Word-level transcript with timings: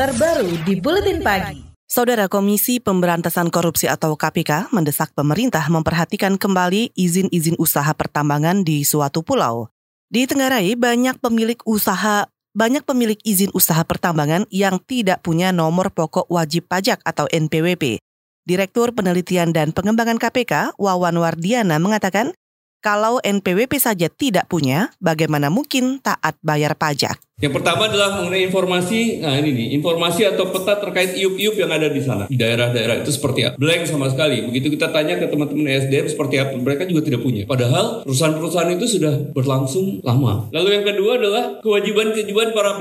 terbaru 0.00 0.48
di 0.64 0.80
Buletin 0.80 1.20
Pagi. 1.20 1.60
Saudara 1.84 2.24
Komisi 2.24 2.80
Pemberantasan 2.80 3.52
Korupsi 3.52 3.84
atau 3.84 4.16
KPK 4.16 4.72
mendesak 4.72 5.12
pemerintah 5.12 5.60
memperhatikan 5.68 6.40
kembali 6.40 6.96
izin-izin 6.96 7.60
usaha 7.60 7.92
pertambangan 7.92 8.64
di 8.64 8.80
suatu 8.80 9.20
pulau. 9.20 9.68
Di 10.08 10.24
Tenggarai 10.24 10.72
banyak 10.72 11.20
pemilik 11.20 11.60
usaha 11.68 12.24
banyak 12.56 12.80
pemilik 12.88 13.20
izin 13.28 13.52
usaha 13.52 13.84
pertambangan 13.84 14.48
yang 14.48 14.80
tidak 14.80 15.20
punya 15.20 15.52
nomor 15.52 15.92
pokok 15.92 16.32
wajib 16.32 16.64
pajak 16.64 17.04
atau 17.04 17.28
NPWP. 17.28 18.00
Direktur 18.48 18.96
Penelitian 18.96 19.52
dan 19.52 19.76
Pengembangan 19.76 20.16
KPK, 20.16 20.80
Wawan 20.80 21.20
Wardiana 21.20 21.76
mengatakan, 21.76 22.32
kalau 22.80 23.20
NPWP 23.20 23.76
saja 23.76 24.08
tidak 24.08 24.48
punya, 24.48 24.88
bagaimana 24.98 25.52
mungkin 25.52 26.00
taat 26.00 26.40
bayar 26.40 26.72
pajak? 26.74 27.20
Yang 27.40 27.56
pertama 27.56 27.88
adalah 27.88 28.20
mengenai 28.20 28.52
informasi, 28.52 29.24
nah 29.24 29.32
ini 29.40 29.56
nih, 29.56 29.68
informasi 29.80 30.28
atau 30.28 30.52
peta 30.52 30.76
terkait 30.76 31.16
iup-iup 31.16 31.56
yang 31.56 31.72
ada 31.72 31.88
di 31.88 32.04
sana. 32.04 32.28
Di 32.28 32.36
daerah-daerah 32.36 33.00
itu 33.00 33.16
seperti 33.16 33.48
apa? 33.48 33.56
Blank 33.56 33.88
sama 33.88 34.12
sekali. 34.12 34.44
Begitu 34.44 34.76
kita 34.76 34.92
tanya 34.92 35.16
ke 35.16 35.24
teman-teman 35.24 35.64
SDM 35.72 36.04
seperti 36.12 36.36
apa, 36.36 36.52
mereka 36.60 36.84
juga 36.84 37.00
tidak 37.00 37.24
punya. 37.24 37.48
Padahal 37.48 38.04
perusahaan-perusahaan 38.04 38.76
itu 38.76 38.84
sudah 39.00 39.32
berlangsung 39.32 40.04
lama. 40.04 40.52
Lalu 40.52 40.68
yang 40.80 40.84
kedua 40.84 41.16
adalah 41.16 41.44
kewajiban-kewajiban 41.64 42.52
para 42.52 42.76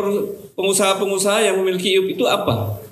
pengusaha-pengusaha 0.59 1.39
yang 1.47 1.55
memiliki 1.63 1.95
iup 1.95 2.11
itu 2.11 2.27
apa? 2.27 2.83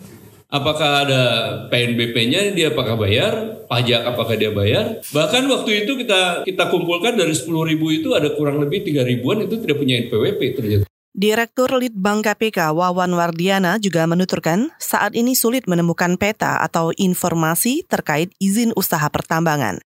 Apakah 0.47 1.07
ada 1.07 1.23
PNBP-nya 1.67 2.55
dia 2.55 2.71
apakah 2.71 2.95
bayar, 2.95 3.63
pajak 3.67 4.01
apakah 4.07 4.35
dia 4.39 4.51
bayar. 4.51 5.03
Bahkan 5.11 5.43
waktu 5.47 5.85
itu 5.85 5.99
kita 5.99 6.47
kita 6.47 6.63
kumpulkan 6.71 7.19
dari 7.19 7.35
10 7.35 7.47
ribu 7.67 7.91
itu 7.91 8.15
ada 8.15 8.31
kurang 8.33 8.63
lebih 8.63 8.83
3 8.83 9.03
ribuan 9.03 9.43
itu 9.43 9.59
tidak 9.59 9.77
punya 9.79 9.99
NPWP 10.07 10.41
ternyata. 10.55 10.85
Direktur 11.17 11.73
Litbang 11.73 12.21
KPK 12.21 12.77
Wawan 12.77 13.17
Wardiana 13.17 13.81
juga 13.81 14.05
menuturkan 14.05 14.69
saat 14.77 15.17
ini 15.17 15.33
sulit 15.33 15.65
menemukan 15.65 16.13
peta 16.13 16.61
atau 16.61 16.93
informasi 16.93 17.89
terkait 17.89 18.29
izin 18.37 18.69
usaha 18.77 19.09
pertambangan. 19.09 19.81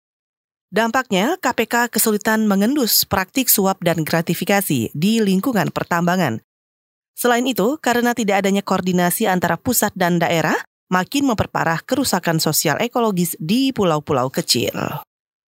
Dampaknya, 0.71 1.39
KPK 1.39 1.91
kesulitan 1.91 2.47
mengendus 2.47 3.03
praktik 3.03 3.51
suap 3.51 3.83
dan 3.83 4.07
gratifikasi 4.07 4.91
di 4.95 5.13
lingkungan 5.19 5.71
pertambangan. 5.75 6.43
Selain 7.17 7.45
itu, 7.45 7.77
karena 7.79 8.17
tidak 8.17 8.45
adanya 8.45 8.65
koordinasi 8.65 9.29
antara 9.29 9.61
pusat 9.61 9.93
dan 9.93 10.17
daerah, 10.17 10.57
makin 10.91 11.31
memperparah 11.31 11.81
kerusakan 11.87 12.43
sosial 12.43 12.77
ekologis 12.83 13.39
di 13.39 13.71
pulau-pulau 13.71 14.29
kecil. 14.29 14.75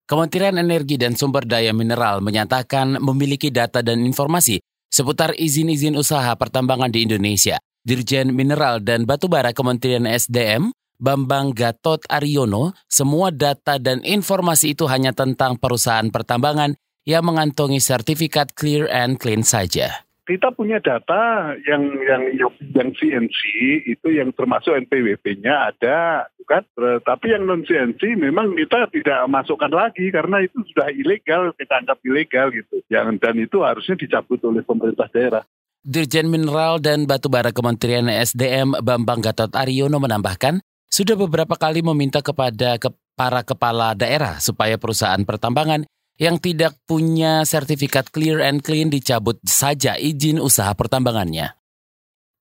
Kementerian 0.09 0.57
Energi 0.57 0.97
dan 0.97 1.15
Sumber 1.15 1.45
Daya 1.45 1.71
Mineral 1.77 2.25
menyatakan 2.25 2.97
memiliki 2.99 3.53
data 3.53 3.85
dan 3.85 4.03
informasi 4.03 4.59
seputar 4.89 5.37
izin-izin 5.37 5.95
usaha 5.95 6.33
pertambangan 6.35 6.89
di 6.89 7.05
Indonesia. 7.05 7.61
Dirjen 7.85 8.33
Mineral 8.35 8.81
dan 8.83 9.05
Batubara 9.05 9.53
Kementerian 9.53 10.09
SDM, 10.09 10.73
Bambang 10.99 11.55
Gatot 11.55 12.03
Aryono, 12.11 12.75
semua 12.91 13.31
data 13.31 13.79
dan 13.79 14.03
informasi 14.03 14.75
itu 14.75 14.89
hanya 14.91 15.15
tentang 15.15 15.61
perusahaan 15.61 16.09
pertambangan 16.11 16.75
yang 17.05 17.25
mengantongi 17.25 17.79
sertifikat 17.79 18.53
clear 18.57 18.89
and 18.91 19.17
clean 19.21 19.41
saja 19.41 20.08
kita 20.29 20.53
punya 20.53 20.77
data 20.77 21.57
yang 21.65 21.89
yang 22.05 22.23
yang 22.77 22.89
CNC 22.93 23.41
itu 23.89 24.09
yang 24.13 24.29
termasuk 24.37 24.77
NPWP-nya 24.85 25.73
ada 25.73 26.29
kan 26.45 26.69
tapi 27.01 27.33
yang 27.33 27.49
non 27.49 27.65
CNC 27.65 28.21
memang 28.21 28.53
kita 28.53 28.93
tidak 28.93 29.25
masukkan 29.33 29.73
lagi 29.73 30.13
karena 30.13 30.45
itu 30.45 30.61
sudah 30.69 30.93
ilegal 30.93 31.57
kita 31.57 31.81
anggap 31.81 31.97
ilegal 32.05 32.53
gitu. 32.53 32.85
Yang 32.93 33.17
dan 33.25 33.37
itu 33.41 33.65
harusnya 33.65 33.97
dicabut 33.97 34.41
oleh 34.45 34.61
pemerintah 34.61 35.09
daerah. 35.09 35.45
Dirjen 35.81 36.29
Mineral 36.29 36.85
dan 36.85 37.09
Batubara 37.09 37.49
Kementerian 37.49 38.13
SDM 38.13 38.77
Bambang 38.85 39.25
Gatot 39.25 39.57
Aryono 39.57 39.97
menambahkan 39.97 40.61
sudah 40.93 41.17
beberapa 41.17 41.57
kali 41.57 41.81
meminta 41.81 42.21
kepada 42.21 42.77
ke 42.77 42.93
para 43.17 43.41
kepala 43.41 43.97
daerah 43.97 44.37
supaya 44.39 44.77
perusahaan 44.77 45.25
pertambangan 45.25 45.89
yang 46.19 46.37
tidak 46.43 46.75
punya 46.85 47.47
sertifikat 47.47 48.11
clear 48.11 48.43
and 48.43 48.67
clean 48.67 48.91
dicabut 48.91 49.39
saja 49.47 49.95
izin 49.95 50.43
usaha 50.43 50.75
pertambangannya. 50.75 51.55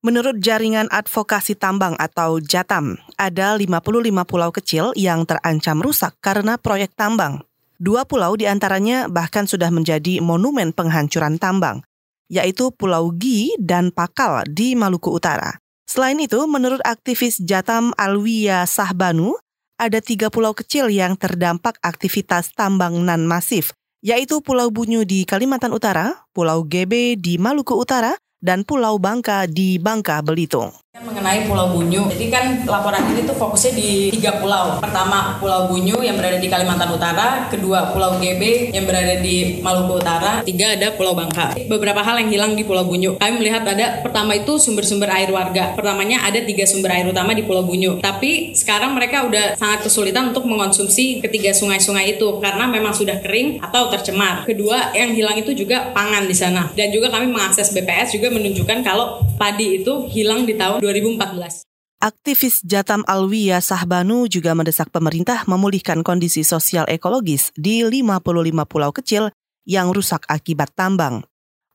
Menurut 0.05 0.41
jaringan 0.41 0.89
advokasi 0.93 1.57
tambang 1.57 1.97
atau 1.97 2.37
JATAM, 2.37 2.97
ada 3.17 3.57
55 3.57 4.29
pulau 4.29 4.49
kecil 4.53 4.93
yang 4.93 5.25
terancam 5.25 5.81
rusak 5.81 6.17
karena 6.21 6.57
proyek 6.57 6.93
tambang. 6.93 7.41
Dua 7.77 8.05
pulau 8.09 8.33
di 8.33 8.49
antaranya 8.49 9.05
bahkan 9.05 9.45
sudah 9.45 9.69
menjadi 9.69 10.17
monumen 10.21 10.73
penghancuran 10.73 11.37
tambang, 11.37 11.85
yaitu 12.25 12.73
Pulau 12.73 13.13
Gi 13.13 13.53
dan 13.61 13.93
Pakal 13.93 14.49
di 14.49 14.73
Maluku 14.73 15.13
Utara. 15.13 15.61
Selain 15.87 16.17
itu, 16.19 16.41
menurut 16.49 16.81
aktivis 16.83 17.39
Jatam 17.39 17.93
Alwia 17.95 18.65
Sahbanu, 18.67 19.39
ada 19.77 20.01
tiga 20.01 20.33
pulau 20.33 20.57
kecil 20.57 20.89
yang 20.89 21.13
terdampak 21.13 21.77
aktivitas 21.85 22.51
tambang 22.57 22.97
nan 23.05 23.29
masif, 23.29 23.77
yaitu 24.01 24.41
Pulau 24.41 24.73
Bunyu 24.73 25.05
di 25.05 25.23
Kalimantan 25.23 25.73
Utara, 25.73 26.25
Pulau 26.33 26.65
GB 26.65 27.17
di 27.17 27.37
Maluku 27.37 27.77
Utara, 27.77 28.17
dan 28.41 28.65
Pulau 28.65 28.97
Bangka 29.01 29.45
di 29.49 29.81
Bangka 29.81 30.21
Belitung 30.21 30.73
mengenai 30.97 31.45
Pulau 31.45 31.77
Bunyu. 31.77 32.09
Jadi 32.09 32.25
kan 32.33 32.65
laporan 32.65 33.05
ini 33.13 33.21
tuh 33.29 33.37
fokusnya 33.37 33.73
di 33.77 33.89
tiga 34.09 34.41
pulau. 34.41 34.81
Pertama 34.81 35.37
Pulau 35.37 35.69
Bunyu 35.69 36.01
yang 36.01 36.17
berada 36.17 36.41
di 36.41 36.49
Kalimantan 36.49 36.89
Utara, 36.89 37.45
kedua 37.53 37.93
Pulau 37.93 38.17
GB 38.17 38.73
yang 38.73 38.89
berada 38.89 39.21
di 39.21 39.61
Maluku 39.61 40.01
Utara, 40.01 40.41
tiga 40.41 40.73
ada 40.73 40.89
Pulau 40.97 41.13
Bangka. 41.13 41.53
Beberapa 41.69 42.01
hal 42.01 42.25
yang 42.25 42.29
hilang 42.33 42.51
di 42.57 42.65
Pulau 42.65 42.81
Bunyu. 42.81 43.21
Kami 43.21 43.33
melihat 43.37 43.61
ada 43.69 44.01
pertama 44.01 44.33
itu 44.33 44.57
sumber-sumber 44.57 45.05
air 45.13 45.29
warga. 45.29 45.77
Pertamanya 45.77 46.25
ada 46.25 46.41
tiga 46.41 46.65
sumber 46.65 46.89
air 46.89 47.05
utama 47.05 47.37
di 47.37 47.45
Pulau 47.45 47.61
Bunyu. 47.61 48.01
Tapi 48.01 48.57
sekarang 48.57 48.97
mereka 48.97 49.29
udah 49.29 49.53
sangat 49.53 49.85
kesulitan 49.85 50.33
untuk 50.33 50.49
mengonsumsi 50.49 51.21
ketiga 51.21 51.53
sungai-sungai 51.53 52.17
itu 52.17 52.41
karena 52.41 52.65
memang 52.65 52.97
sudah 52.97 53.21
kering 53.21 53.61
atau 53.61 53.93
tercemar. 53.93 54.49
Kedua 54.49 54.97
yang 54.97 55.13
hilang 55.13 55.37
itu 55.37 55.53
juga 55.53 55.93
pangan 55.93 56.25
di 56.25 56.33
sana. 56.33 56.73
Dan 56.73 56.89
juga 56.89 57.13
kami 57.13 57.29
mengakses 57.29 57.69
BPS 57.69 58.17
juga 58.17 58.33
menunjukkan 58.33 58.81
kalau 58.81 59.26
padi 59.37 59.79
itu 59.79 60.09
hilang 60.09 60.43
di 60.49 60.57
tahun 60.57 60.81
2014. 60.81 61.63
Aktivis 61.97 62.61
Jatam 62.61 63.01
Alwia 63.09 63.57
Sahbanu 63.57 64.29
juga 64.29 64.53
mendesak 64.53 64.89
pemerintah 64.93 65.45
memulihkan 65.49 66.05
kondisi 66.05 66.45
sosial 66.45 66.85
ekologis 66.89 67.49
di 67.57 67.81
55 67.81 68.21
pulau 68.69 68.91
kecil 68.93 69.33
yang 69.65 69.89
rusak 69.93 70.25
akibat 70.29 70.73
tambang. 70.77 71.25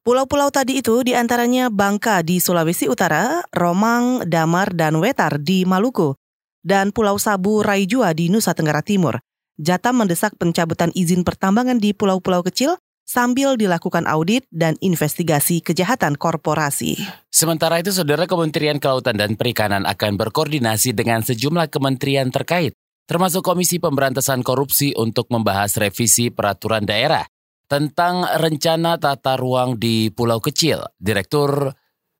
Pulau-pulau 0.02 0.50
tadi 0.50 0.82
itu 0.82 1.06
di 1.06 1.14
antaranya 1.14 1.70
Bangka 1.70 2.26
di 2.26 2.42
Sulawesi 2.42 2.90
Utara, 2.90 3.42
Romang, 3.54 4.26
Damar, 4.26 4.74
dan 4.74 4.98
Wetar 4.98 5.38
di 5.38 5.62
Maluku, 5.62 6.18
dan 6.62 6.90
Pulau 6.90 7.18
Sabu 7.22 7.62
Raijua 7.62 8.10
di 8.10 8.26
Nusa 8.26 8.50
Tenggara 8.54 8.82
Timur. 8.82 9.22
Jatam 9.62 10.02
mendesak 10.02 10.34
pencabutan 10.38 10.90
izin 10.94 11.22
pertambangan 11.22 11.78
di 11.78 11.94
pulau-pulau 11.94 12.42
kecil 12.42 12.78
sambil 13.02 13.58
dilakukan 13.58 14.08
audit 14.08 14.46
dan 14.48 14.78
investigasi 14.80 15.60
kejahatan 15.60 16.16
korporasi. 16.16 16.96
Sementara 17.28 17.82
itu, 17.82 17.92
Saudara 17.92 18.24
Kementerian 18.24 18.78
Kelautan 18.78 19.18
dan 19.18 19.36
Perikanan 19.36 19.84
akan 19.84 20.16
berkoordinasi 20.16 20.96
dengan 20.96 21.20
sejumlah 21.20 21.68
kementerian 21.68 22.30
terkait, 22.32 22.72
termasuk 23.10 23.44
Komisi 23.44 23.82
Pemberantasan 23.82 24.40
Korupsi 24.40 24.94
untuk 24.96 25.28
membahas 25.28 25.76
revisi 25.76 26.32
peraturan 26.32 26.86
daerah 26.86 27.26
tentang 27.66 28.28
rencana 28.36 29.00
tata 29.00 29.40
ruang 29.40 29.80
di 29.80 30.12
Pulau 30.12 30.40
Kecil. 30.44 30.80
Direktur 31.00 31.72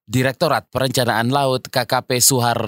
Direktorat 0.03 0.66
Perencanaan 0.69 1.31
Laut 1.31 1.62
KKP 1.70 2.19
Suhar 2.19 2.59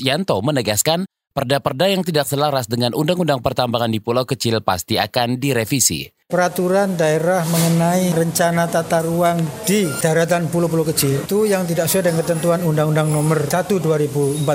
Yanto 0.00 0.38
menegaskan 0.38 1.02
perda-perda 1.34 1.90
yang 1.90 2.06
tidak 2.06 2.30
selaras 2.30 2.70
dengan 2.70 2.94
Undang-Undang 2.94 3.42
Pertambangan 3.42 3.90
di 3.90 3.98
Pulau 3.98 4.22
Kecil 4.22 4.62
pasti 4.62 4.94
akan 4.94 5.42
direvisi 5.42 6.06
peraturan 6.30 6.94
daerah 6.94 7.42
mengenai 7.42 8.14
rencana 8.14 8.70
tata 8.70 9.02
ruang 9.02 9.42
di 9.66 9.90
daratan 9.98 10.46
pulau-pulau 10.46 10.86
kecil 10.86 11.26
itu 11.26 11.50
yang 11.50 11.66
tidak 11.66 11.90
sesuai 11.90 12.06
dengan 12.06 12.18
ketentuan 12.22 12.60
Undang-Undang 12.62 13.10
Nomor 13.10 13.50
1 13.50 13.66
2014 13.66 14.46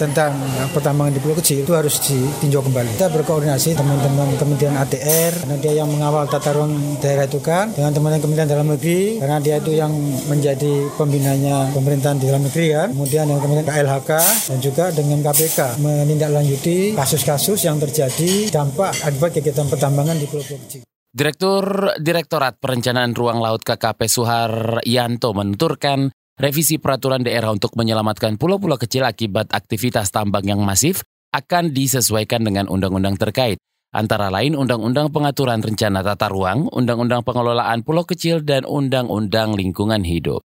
tentang 0.00 0.32
pertambangan 0.72 1.12
di 1.12 1.20
pulau 1.20 1.36
kecil 1.36 1.68
itu 1.68 1.76
harus 1.76 2.00
ditinjau 2.00 2.64
kembali. 2.64 2.96
Kita 2.96 3.12
berkoordinasi 3.12 3.76
teman-teman 3.76 4.40
Kementerian 4.40 4.80
ATR 4.80 5.44
karena 5.44 5.56
dia 5.60 5.72
yang 5.84 5.92
mengawal 5.92 6.24
tata 6.32 6.56
ruang 6.56 6.72
daerah 7.04 7.28
itu 7.28 7.44
kan 7.44 7.68
dengan 7.76 7.92
teman-teman 7.92 8.24
Kementerian 8.24 8.48
Dalam 8.48 8.68
Negeri 8.72 9.20
karena 9.20 9.36
dia 9.44 9.60
itu 9.60 9.72
yang 9.76 9.92
menjadi 10.32 10.88
pembinanya 10.96 11.68
pemerintahan 11.76 12.16
di 12.16 12.24
dalam 12.32 12.48
negeri 12.48 12.66
kan. 12.72 12.88
Kemudian 12.96 13.28
dengan 13.28 13.40
Kementerian 13.44 13.68
KLHK 13.68 14.12
dan 14.48 14.58
juga 14.64 14.84
dengan 14.88 15.18
KPK 15.20 15.58
menindaklanjuti 15.76 16.96
kasus-kasus 16.96 17.68
yang 17.68 17.76
terjadi 17.76 18.48
dampak 18.48 18.96
akibat 19.04 19.36
kegiatan 19.36 19.68
pertambangan 19.68 20.16
di 20.16 20.24
pulau-pulau 20.24 20.56
kecil. 20.64 20.80
Direktur 21.12 21.92
Direktorat 22.00 22.56
Perencanaan 22.56 23.12
Ruang 23.12 23.44
Laut 23.44 23.60
KKP 23.60 24.08
Suhar 24.08 24.80
Yanto 24.80 25.36
menuturkan 25.36 26.08
revisi 26.40 26.80
peraturan 26.80 27.20
daerah 27.20 27.52
untuk 27.52 27.76
menyelamatkan 27.76 28.40
pulau-pulau 28.40 28.80
kecil 28.80 29.04
akibat 29.04 29.52
aktivitas 29.52 30.08
tambang 30.08 30.48
yang 30.48 30.64
masif 30.64 31.04
akan 31.36 31.76
disesuaikan 31.76 32.40
dengan 32.40 32.64
undang-undang 32.64 33.20
terkait, 33.20 33.60
antara 33.92 34.32
lain 34.32 34.56
Undang-Undang 34.56 35.12
Pengaturan 35.12 35.60
Rencana 35.60 36.00
Tata 36.00 36.32
Ruang, 36.32 36.72
Undang-Undang 36.72 37.28
Pengelolaan 37.28 37.84
Pulau 37.84 38.08
Kecil, 38.08 38.40
dan 38.40 38.64
Undang-Undang 38.64 39.52
Lingkungan 39.52 40.08
Hidup. 40.08 40.40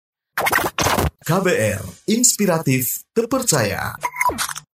KBR, 1.22 2.10
inspiratif, 2.10 3.06
terpercaya. 3.14 3.94